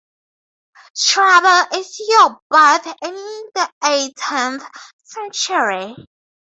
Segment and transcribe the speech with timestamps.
[0.97, 3.13] Trouble is you're both in
[3.53, 4.63] the eighteenth
[5.03, 5.95] century.